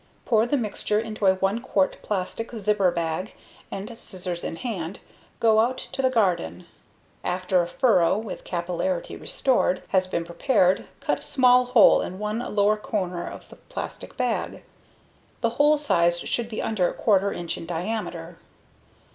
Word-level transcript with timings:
Pour 0.25 0.47
the 0.47 0.57
mixture 0.57 0.99
into 0.99 1.27
a 1.27 1.35
1 1.35 1.59
quart 1.61 1.97
plastic 2.01 2.49
zipper 2.55 2.89
bag 2.89 3.33
and, 3.69 3.95
scissors 3.95 4.43
in 4.43 4.55
hand, 4.55 4.99
go 5.39 5.59
out 5.59 5.77
to 5.77 6.01
the 6.01 6.09
garden. 6.09 6.65
After 7.23 7.61
a 7.61 7.67
furrow 7.67 8.17
with 8.17 8.43
capillarity 8.43 9.15
restored 9.15 9.83
has 9.89 10.07
been 10.07 10.25
prepared, 10.25 10.87
cut 11.01 11.19
a 11.19 11.21
small 11.21 11.65
hole 11.65 12.01
in 12.01 12.17
one 12.17 12.39
lower 12.39 12.77
corner 12.77 13.29
of 13.29 13.47
the 13.49 13.57
plastic 13.57 14.17
bag. 14.17 14.63
The 15.41 15.49
hole 15.61 15.77
size 15.77 16.19
should 16.19 16.49
be 16.49 16.63
under 16.63 16.91
1/4 16.91 17.31
inch 17.37 17.55
in 17.55 17.67
diameter. 17.67 18.39